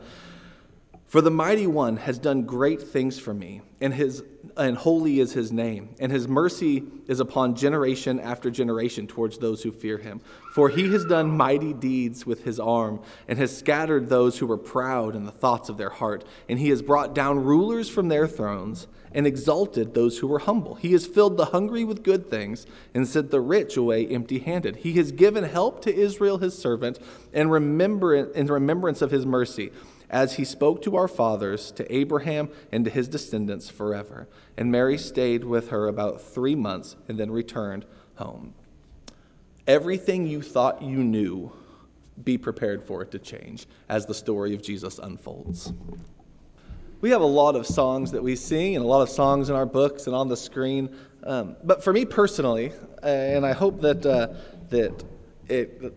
[1.14, 4.24] For the mighty one has done great things for me, and his
[4.56, 9.62] and holy is his name, and his mercy is upon generation after generation towards those
[9.62, 10.20] who fear him.
[10.54, 14.58] For he has done mighty deeds with his arm, and has scattered those who were
[14.58, 18.26] proud in the thoughts of their heart, and he has brought down rulers from their
[18.26, 20.74] thrones, and exalted those who were humble.
[20.74, 24.78] He has filled the hungry with good things, and sent the rich away empty handed.
[24.78, 26.98] He has given help to Israel his servant,
[27.32, 29.70] and remember in remembrance of his mercy
[30.10, 34.28] as he spoke to our fathers, to Abraham, and to his descendants forever.
[34.56, 37.84] And Mary stayed with her about three months and then returned
[38.16, 38.54] home.
[39.66, 41.52] Everything you thought you knew,
[42.22, 45.72] be prepared for it to change as the story of Jesus unfolds.
[47.00, 49.56] We have a lot of songs that we sing and a lot of songs in
[49.56, 50.94] our books and on the screen.
[51.24, 54.28] Um, but for me personally, and I hope that, uh,
[54.70, 55.04] that
[55.48, 55.92] it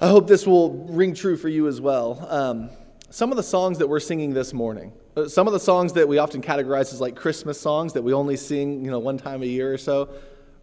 [0.00, 2.24] I hope this will ring true for you as well.
[2.30, 2.70] Um,
[3.10, 6.06] some of the songs that we're singing this morning, uh, some of the songs that
[6.06, 9.42] we often categorize as like Christmas songs that we only sing, you know, one time
[9.42, 10.08] a year or so,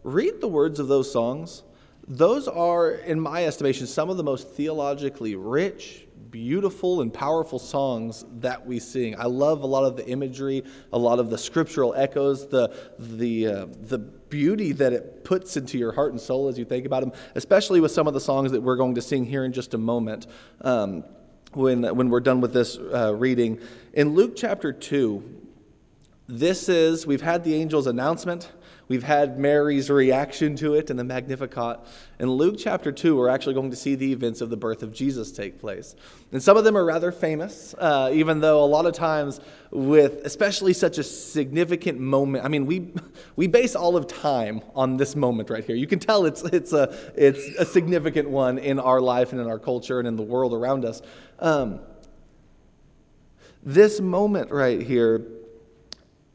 [0.03, 1.63] read the words of those songs.
[2.07, 8.25] Those are, in my estimation, some of the most theologically rich, beautiful, and powerful songs
[8.39, 9.15] that we sing.
[9.17, 13.47] I love a lot of the imagery, a lot of the scriptural echoes, the the
[13.47, 17.01] uh, the beauty that it puts into your heart and soul as you think about
[17.01, 19.73] them, especially with some of the songs that we're going to sing here in just
[19.73, 20.27] a moment
[20.61, 21.03] um,
[21.53, 23.59] when, when we're done with this uh, reading.
[23.93, 25.23] In Luke chapter 2,
[26.27, 28.51] this is, we've had the angel's announcement.
[28.87, 31.79] We've had Mary's reaction to it in the Magnificat.
[32.19, 34.93] In Luke chapter 2, we're actually going to see the events of the birth of
[34.93, 35.95] Jesus take place.
[36.31, 39.39] And some of them are rather famous, uh, even though a lot of times,
[39.71, 42.93] with especially such a significant moment, I mean, we,
[43.35, 45.75] we base all of time on this moment right here.
[45.75, 49.47] You can tell it's, it's, a, it's a significant one in our life and in
[49.47, 51.01] our culture and in the world around us.
[51.39, 51.79] Um,
[53.63, 55.25] this moment right here,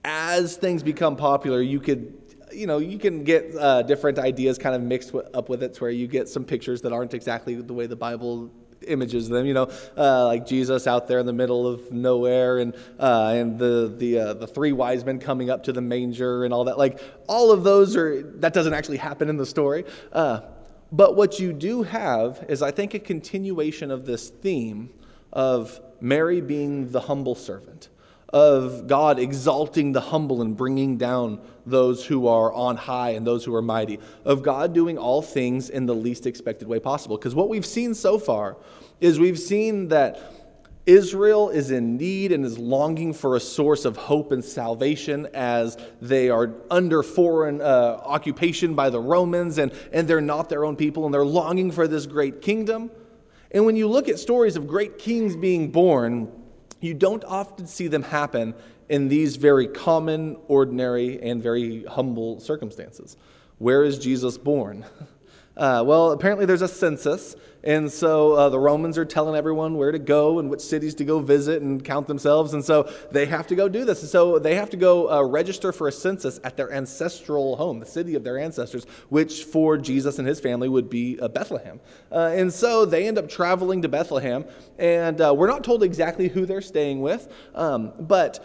[0.05, 2.20] as things become popular, you could
[2.53, 5.75] you know, you can get uh, different ideas kind of mixed w- up with it
[5.75, 8.51] to where you get some pictures that aren't exactly the way the Bible
[8.87, 12.75] images them, you know, uh, like Jesus out there in the middle of nowhere and,
[12.99, 16.55] uh, and the, the, uh, the three wise men coming up to the manger and
[16.55, 16.79] all that.
[16.79, 19.85] Like, all of those are, that doesn't actually happen in the story.
[20.13, 20.41] Uh,
[20.93, 24.91] but what you do have is, I think, a continuation of this theme
[25.33, 27.89] of Mary being the humble servant
[28.33, 33.45] of God exalting the humble and bringing down those who are on high and those
[33.45, 37.17] who are mighty, of God doing all things in the least expected way possible.
[37.17, 38.57] Because what we've seen so far
[39.01, 40.21] is we've seen that
[40.87, 45.77] Israel is in need and is longing for a source of hope and salvation as
[46.01, 50.77] they are under foreign uh, occupation by the Romans and, and they're not their own
[50.77, 52.91] people and they're longing for this great kingdom.
[53.51, 56.33] And when you look at stories of great kings being born,
[56.81, 58.55] you don't often see them happen
[58.89, 63.17] in these very common, ordinary, and very humble circumstances.
[63.59, 64.85] Where is Jesus born?
[65.61, 69.93] Uh, well, apparently there's a census, and so uh, the Romans are telling everyone where
[69.93, 73.47] to go and which cities to go visit and count themselves, and so they have
[73.47, 74.01] to go do this.
[74.01, 77.79] And so they have to go uh, register for a census at their ancestral home,
[77.79, 81.79] the city of their ancestors, which for Jesus and his family would be uh, Bethlehem.
[82.11, 84.47] Uh, and so they end up traveling to Bethlehem,
[84.79, 88.43] and uh, we're not told exactly who they're staying with, um, but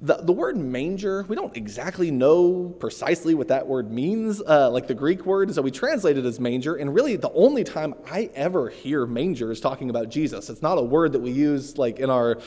[0.00, 4.86] the, the word manger, we don't exactly know precisely what that word means, uh, like
[4.86, 6.76] the Greek word, so we translate it as manger.
[6.76, 10.50] And really, the only time I ever hear manger is talking about Jesus.
[10.50, 12.38] It's not a word that we use like in our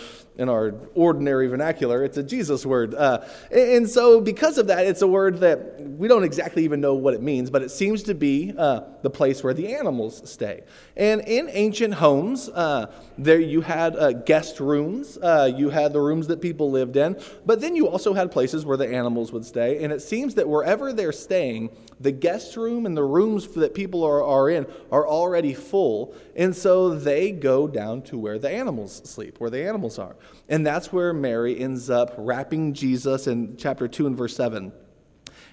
[0.42, 2.04] in our ordinary vernacular.
[2.04, 6.08] It's a Jesus word, uh, and so because of that, it's a word that we
[6.08, 9.44] don't exactly even know what it means, but it seems to be uh, the place
[9.44, 10.64] where the animals stay.
[10.98, 16.02] And in ancient homes, uh, there you had uh, guest rooms, uh, you had the
[16.02, 17.20] rooms that people lived in.
[17.46, 20.50] But then you also had places where the animals would stay, and it seems that
[20.50, 21.70] wherever they're staying,
[22.02, 26.56] the guest room and the rooms that people are, are in are already full, and
[26.56, 30.16] so they go down to where the animals sleep, where the animals are.
[30.50, 34.72] And that's where Mary ends up wrapping Jesus in chapter 2 and verse 7.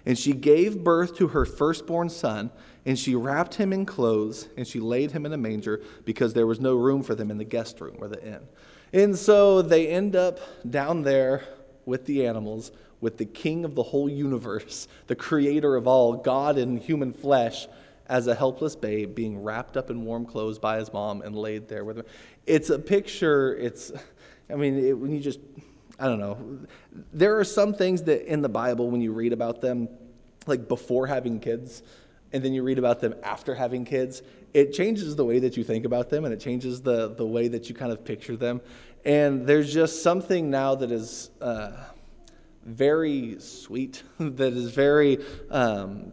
[0.07, 2.51] And she gave birth to her firstborn son,
[2.87, 6.47] and she wrapped him in clothes, and she laid him in a manger because there
[6.47, 8.41] was no room for them in the guest room or the inn.
[8.93, 11.45] And so they end up down there
[11.85, 16.59] with the animals, with the king of the whole universe, the creator of all, God
[16.59, 17.67] in human flesh,
[18.09, 21.69] as a helpless babe being wrapped up in warm clothes by his mom and laid
[21.69, 22.07] there with him.
[22.47, 23.93] It's a picture, it's,
[24.51, 25.41] I mean, it, when you just,
[25.99, 26.61] I don't know.
[27.13, 29.89] There are some things that in the Bible, when you read about them,
[30.47, 31.83] like before having kids,
[32.33, 34.23] and then you read about them after having kids,
[34.55, 37.49] it changes the way that you think about them and it changes the, the way
[37.49, 38.61] that you kind of picture them.
[39.05, 41.73] And there's just something now that is uh,
[42.69, 45.19] very sweet, that is very,
[45.51, 46.13] um,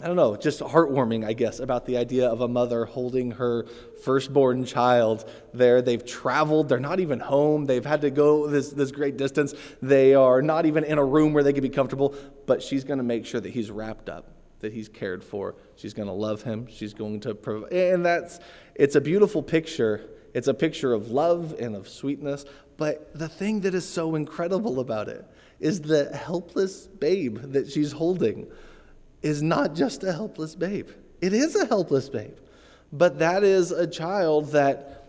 [0.00, 3.66] I don't know, just heartwarming, I guess, about the idea of a mother holding her
[4.04, 5.82] firstborn child there.
[5.82, 9.54] They've traveled, they're not even home, they've had to go this, this great distance.
[9.82, 12.14] They are not even in a room where they can be comfortable,
[12.46, 15.54] but she's going to make sure that he's wrapped up that he's cared for.
[15.76, 16.66] She's going to love him.
[16.68, 17.72] She's going to provide.
[17.72, 18.40] And that's,
[18.74, 22.44] it's a beautiful picture it's a picture of love and of sweetness.
[22.76, 25.24] But the thing that is so incredible about it
[25.60, 28.46] is the helpless babe that she's holding
[29.22, 30.88] is not just a helpless babe.
[31.20, 32.36] It is a helpless babe.
[32.92, 35.08] But that is a child that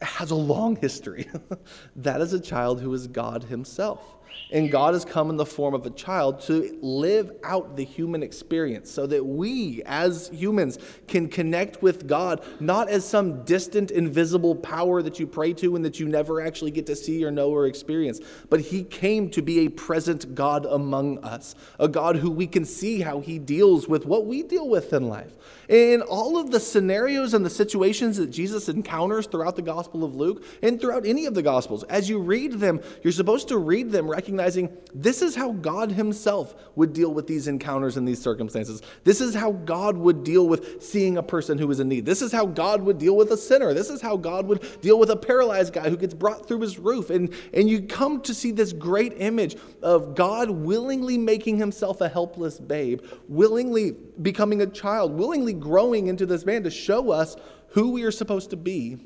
[0.00, 1.28] has a long history.
[1.96, 4.16] that is a child who is God Himself.
[4.50, 8.22] And God has come in the form of a child to live out the human
[8.22, 14.54] experience so that we, as humans, can connect with God, not as some distant, invisible
[14.54, 17.50] power that you pray to and that you never actually get to see or know
[17.50, 22.30] or experience, but He came to be a present God among us, a God who
[22.30, 25.32] we can see how He deals with what we deal with in life.
[25.68, 30.14] In all of the scenarios and the situations that Jesus encounters throughout the Gospel of
[30.14, 33.90] Luke and throughout any of the Gospels, as you read them, you're supposed to read
[33.90, 38.80] them recognizing this is how God Himself would deal with these encounters and these circumstances.
[39.02, 42.06] This is how God would deal with seeing a person who is in need.
[42.06, 43.74] This is how God would deal with a sinner.
[43.74, 46.78] This is how God would deal with a paralyzed guy who gets brought through his
[46.78, 47.10] roof.
[47.10, 52.08] And, and you come to see this great image of God willingly making Himself a
[52.08, 57.34] helpless babe, willingly becoming a child, willingly growing into this man to show us
[57.70, 58.98] who we are supposed to be,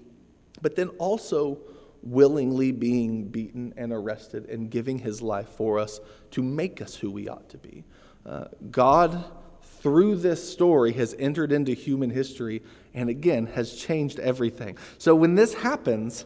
[0.61, 1.59] but then also
[2.06, 7.10] willingly being beaten and arrested and giving his life for us to make us who
[7.10, 7.84] we ought to be.
[8.24, 9.24] Uh, God,
[9.62, 12.62] through this story, has entered into human history
[12.94, 14.78] and again has changed everything.
[14.98, 16.24] So when this happens,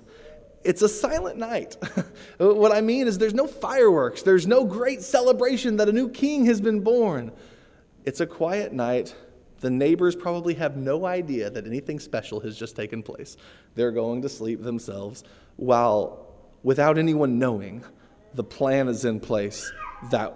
[0.65, 1.77] it's a silent night.
[2.39, 6.47] what I mean is, there's no fireworks, there's no great celebration that a new king
[6.47, 7.33] has been born.
[8.05, 9.15] It's a quiet night
[9.61, 13.37] the neighbors probably have no idea that anything special has just taken place.
[13.75, 15.23] They're going to sleep themselves
[15.61, 16.27] while,
[16.63, 17.85] without anyone knowing,
[18.35, 19.71] the plan is in place
[20.11, 20.35] that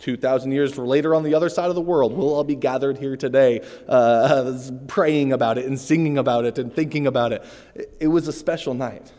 [0.00, 3.16] 2,000 years later on the other side of the world, we'll all be gathered here
[3.16, 7.44] today uh, praying about it and singing about it and thinking about it.
[8.00, 9.12] It was a special night.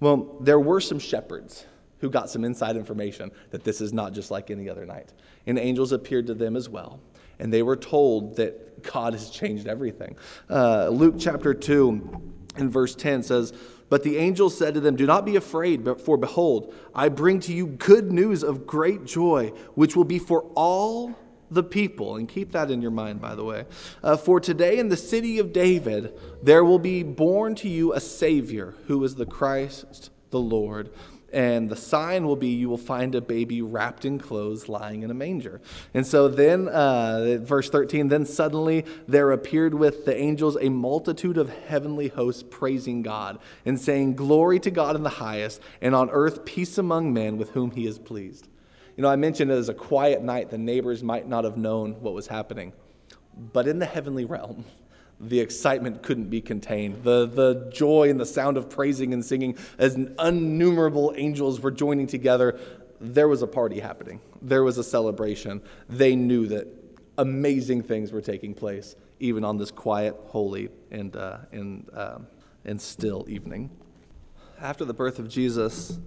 [0.00, 1.64] Well, there were some shepherds
[2.00, 5.12] who got some inside information that this is not just like any other night.
[5.46, 7.00] And angels appeared to them as well
[7.42, 10.16] and they were told that God has changed everything.
[10.48, 12.22] Uh, Luke chapter 2
[12.56, 13.52] and verse 10 says,
[13.92, 17.52] But the angel said to them, Do not be afraid, for behold, I bring to
[17.52, 21.14] you good news of great joy, which will be for all
[21.50, 22.16] the people.
[22.16, 23.66] And keep that in your mind, by the way.
[24.02, 28.00] Uh, For today in the city of David, there will be born to you a
[28.00, 30.88] Savior who is the Christ the Lord.
[31.32, 35.10] And the sign will be you will find a baby wrapped in clothes lying in
[35.10, 35.62] a manger.
[35.94, 41.38] And so then, uh, verse 13, then suddenly there appeared with the angels a multitude
[41.38, 46.10] of heavenly hosts praising God and saying, Glory to God in the highest, and on
[46.10, 48.48] earth peace among men with whom he is pleased.
[48.96, 51.94] You know, I mentioned it as a quiet night, the neighbors might not have known
[52.02, 52.74] what was happening.
[53.34, 54.66] But in the heavenly realm,
[55.22, 57.04] the excitement couldn't be contained.
[57.04, 62.08] The, the joy and the sound of praising and singing as innumerable angels were joining
[62.08, 62.58] together.
[63.00, 65.62] There was a party happening, there was a celebration.
[65.88, 66.66] They knew that
[67.18, 72.26] amazing things were taking place, even on this quiet, holy, and, uh, and, um,
[72.64, 73.70] and still evening.
[74.60, 75.98] After the birth of Jesus,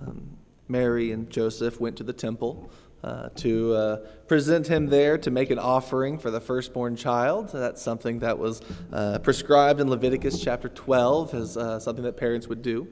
[0.00, 0.36] um,
[0.68, 2.70] Mary and Joseph went to the temple
[3.06, 3.96] uh, to uh,
[4.26, 7.50] present him there to make an offering for the firstborn child.
[7.52, 8.60] That's something that was
[8.92, 12.88] uh, prescribed in Leviticus chapter 12 as uh, something that parents would do.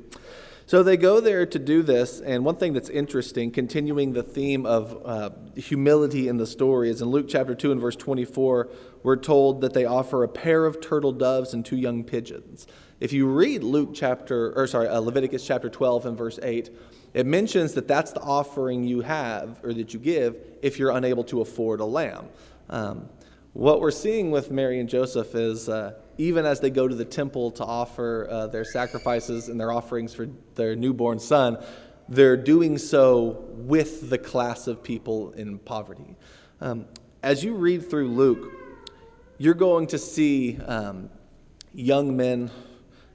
[0.67, 4.65] So they go there to do this, and one thing that's interesting, continuing the theme
[4.65, 8.71] of uh, humility in the story, is in Luke chapter 2 and verse 24,
[9.03, 12.67] we're told that they offer a pair of turtle doves and two young pigeons.
[12.99, 16.71] If you read Luke chapter, or sorry, Leviticus chapter 12 and verse 8,
[17.15, 21.25] it mentions that that's the offering you have or that you give if you're unable
[21.25, 22.29] to afford a lamb.
[22.69, 23.09] Um,
[23.53, 27.05] what we're seeing with Mary and Joseph is uh, even as they go to the
[27.05, 31.65] temple to offer uh, their sacrifices and their offerings for their newborn son,
[32.09, 36.17] they're doing so with the class of people in poverty.
[36.61, 36.87] Um,
[37.23, 38.53] as you read through Luke,
[39.39, 41.11] you're going to see um,
[41.73, 42.51] young men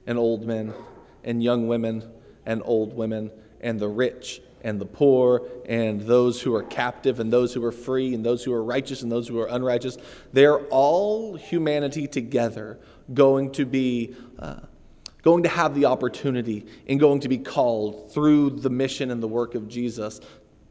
[0.06, 0.74] and old men,
[1.22, 2.10] and young women
[2.46, 3.30] and old women,
[3.60, 7.72] and the rich and the poor, and those who are captive, and those who are
[7.72, 9.96] free, and those who are righteous, and those who are unrighteous.
[10.32, 12.78] They're all humanity together
[13.12, 14.14] going to be.
[14.38, 14.60] Uh,
[15.22, 19.28] going to have the opportunity and going to be called through the mission and the
[19.28, 20.18] work of Jesus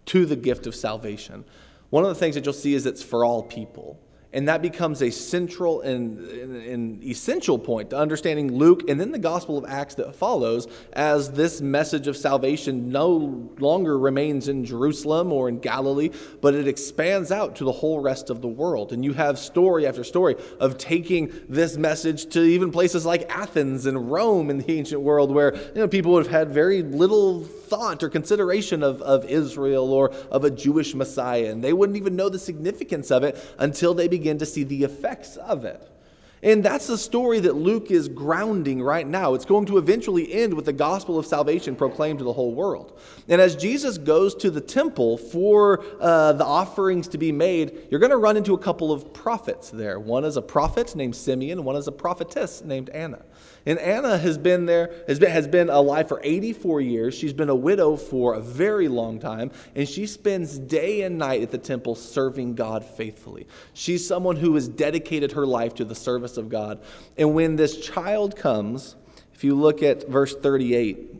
[0.05, 1.45] to the gift of salvation.
[1.91, 3.99] One of the things that you'll see is it's for all people.
[4.31, 9.17] And that becomes a central and, and, essential point to understanding Luke and then the
[9.17, 15.33] Gospel of Acts that follows, as this message of salvation no longer remains in Jerusalem
[15.33, 16.11] or in Galilee,
[16.41, 18.93] but it expands out to the whole rest of the world.
[18.93, 23.87] And you have story after story of taking this message to even places like Athens
[23.87, 27.47] and Rome in the ancient world, where you know, people would have had very little
[27.69, 31.51] thought or consideration of, of Israel or of a Jewish Messiah.
[31.51, 34.83] And they wouldn't even know the significance of it until they begin to see the
[34.83, 35.87] effects of it.
[36.41, 39.33] And that's the story that Luke is grounding right now.
[39.33, 42.97] It's going to eventually end with the gospel of salvation proclaimed to the whole world.
[43.27, 47.99] And as Jesus goes to the temple for uh, the offerings to be made, you're
[47.99, 49.99] going to run into a couple of prophets there.
[49.99, 53.23] One is a prophet named Simeon, one is a prophetess named Anna.
[53.65, 57.13] And Anna has been there, has been, has been alive for 84 years.
[57.13, 61.41] She's been a widow for a very long time, and she spends day and night
[61.41, 63.47] at the temple serving God faithfully.
[63.73, 66.81] She's someone who has dedicated her life to the service of God.
[67.17, 68.95] And when this child comes,
[69.33, 71.18] if you look at verse 38,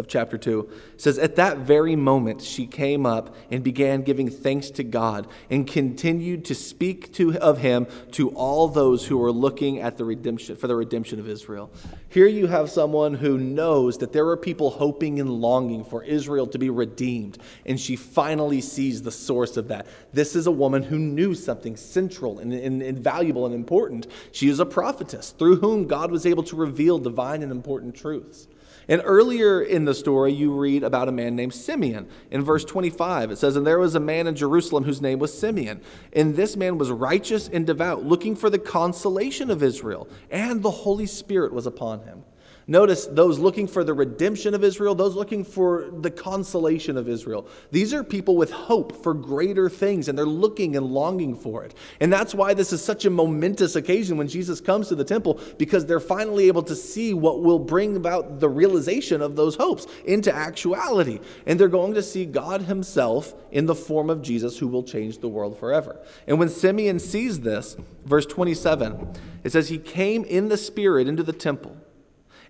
[0.00, 4.70] of chapter 2 says at that very moment she came up and began giving thanks
[4.70, 9.78] to god and continued to speak to, of him to all those who were looking
[9.78, 11.70] at the redemption for the redemption of israel.
[12.08, 16.48] Here you have someone who knows that there are people hoping and longing for israel
[16.48, 19.86] to be redeemed and she finally sees the source of that.
[20.12, 24.06] This is a woman who knew something central and, and, and valuable and important.
[24.32, 28.48] She is a prophetess through whom god was able to reveal divine and important truths
[28.90, 32.08] and earlier in the story, you read about a man named Simeon.
[32.32, 35.32] In verse 25, it says, And there was a man in Jerusalem whose name was
[35.32, 35.80] Simeon.
[36.12, 40.72] And this man was righteous and devout, looking for the consolation of Israel, and the
[40.72, 42.24] Holy Spirit was upon him.
[42.70, 47.48] Notice those looking for the redemption of Israel, those looking for the consolation of Israel.
[47.72, 51.74] These are people with hope for greater things, and they're looking and longing for it.
[51.98, 55.40] And that's why this is such a momentous occasion when Jesus comes to the temple,
[55.58, 59.88] because they're finally able to see what will bring about the realization of those hopes
[60.04, 61.18] into actuality.
[61.46, 65.18] And they're going to see God Himself in the form of Jesus who will change
[65.18, 65.98] the world forever.
[66.28, 69.12] And when Simeon sees this, verse 27,
[69.42, 71.76] it says, He came in the Spirit into the temple.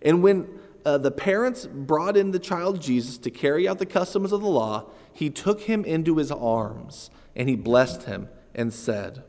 [0.02, 0.48] And when
[0.84, 4.48] uh, the parents brought in the child Jesus to carry out the customs of the
[4.48, 9.22] law, he took him into his arms and he blessed him and said,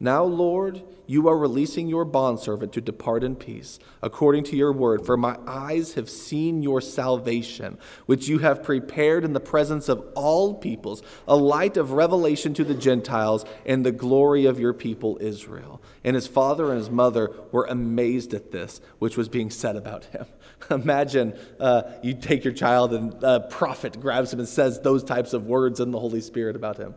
[0.00, 5.06] Now, Lord, you are releasing your bondservant to depart in peace, according to your word.
[5.06, 10.04] For my eyes have seen your salvation, which you have prepared in the presence of
[10.16, 15.16] all peoples, a light of revelation to the Gentiles, and the glory of your people
[15.20, 15.80] Israel.
[16.02, 20.06] And his father and his mother were amazed at this, which was being said about
[20.06, 20.26] him.
[20.70, 25.32] Imagine uh, you take your child and a prophet grabs him and says those types
[25.32, 26.94] of words in the Holy Spirit about him.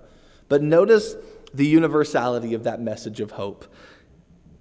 [0.50, 1.16] But notice
[1.58, 3.66] the universality of that message of hope.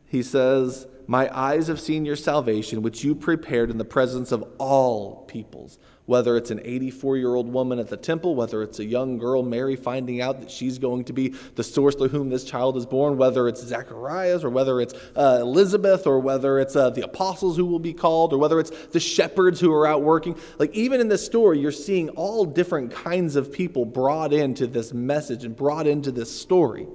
[0.06, 4.44] He says, My eyes have seen your salvation, which you prepared in the presence of
[4.58, 5.78] all peoples.
[6.06, 9.42] Whether it's an 84 year old woman at the temple, whether it's a young girl,
[9.42, 12.86] Mary, finding out that she's going to be the source through whom this child is
[12.86, 17.56] born, whether it's Zacharias, or whether it's uh, Elizabeth, or whether it's uh, the apostles
[17.56, 20.38] who will be called, or whether it's the shepherds who are out working.
[20.58, 24.92] Like, even in this story, you're seeing all different kinds of people brought into this
[24.92, 26.86] message and brought into this story.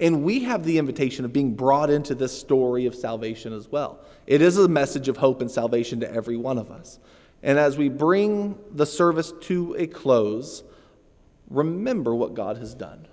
[0.00, 4.00] And we have the invitation of being brought into this story of salvation as well.
[4.26, 6.98] It is a message of hope and salvation to every one of us.
[7.44, 10.64] And as we bring the service to a close,
[11.48, 13.06] remember what God has done.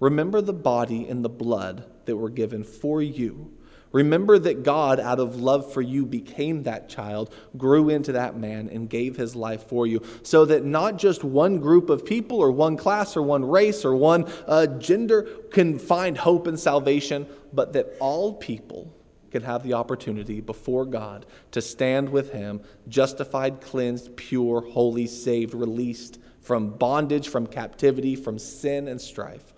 [0.00, 3.52] Remember the body and the blood that were given for you
[3.92, 8.68] Remember that God, out of love for you, became that child, grew into that man,
[8.68, 12.50] and gave his life for you, so that not just one group of people, or
[12.50, 17.72] one class, or one race, or one uh, gender can find hope and salvation, but
[17.72, 18.94] that all people
[19.30, 25.54] can have the opportunity before God to stand with him, justified, cleansed, pure, holy, saved,
[25.54, 29.52] released from bondage, from captivity, from sin and strife.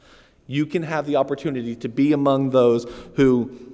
[0.46, 3.70] You can have the opportunity to be among those who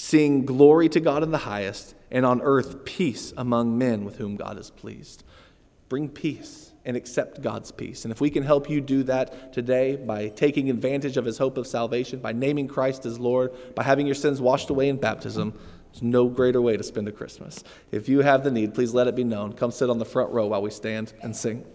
[0.00, 4.36] Sing glory to God in the highest, and on earth peace among men with whom
[4.36, 5.24] God is pleased.
[5.88, 8.04] Bring peace and accept God's peace.
[8.04, 11.58] And if we can help you do that today by taking advantage of his hope
[11.58, 15.52] of salvation, by naming Christ as Lord, by having your sins washed away in baptism,
[15.92, 17.62] there's no greater way to spend a Christmas.
[17.92, 19.52] If you have the need, please let it be known.
[19.52, 21.66] Come sit on the front row while we stand and sing.